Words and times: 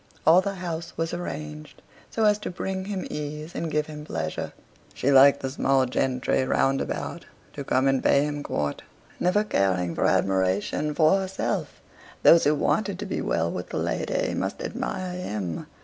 All 0.25 0.41
the 0.41 0.55
house 0.55 0.97
was 0.97 1.13
arranged 1.13 1.79
so 2.09 2.23
as 2.25 2.39
to 2.39 2.49
bring 2.49 2.85
him 2.85 3.05
ease 3.11 3.53
and 3.53 3.69
give 3.69 3.85
him 3.85 4.03
pleasure. 4.03 4.51
She 4.95 5.11
liked 5.11 5.41
the 5.41 5.49
small 5.51 5.85
gentry 5.85 6.43
round 6.43 6.81
about 6.81 7.25
to 7.53 7.63
come 7.63 7.87
and 7.87 8.03
pay 8.03 8.23
him 8.23 8.41
court, 8.41 8.81
never 9.19 9.43
caring 9.43 9.93
for 9.93 10.07
admiration 10.07 10.95
for 10.95 11.19
herself; 11.19 11.79
those 12.23 12.45
who 12.45 12.55
wanted 12.55 12.97
to 12.97 13.05
be 13.05 13.21
well 13.21 13.51
with 13.51 13.69
the 13.69 13.77
lady 13.77 14.33
must 14.33 14.63
admire 14.63 15.21
him. 15.21 15.67